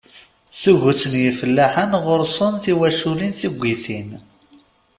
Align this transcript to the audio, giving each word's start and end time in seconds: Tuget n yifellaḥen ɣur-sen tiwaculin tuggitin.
Tuget 0.61 1.03
n 1.11 1.13
yifellaḥen 1.23 1.91
ɣur-sen 2.03 2.53
tiwaculin 2.63 3.33
tuggitin. 3.39 4.09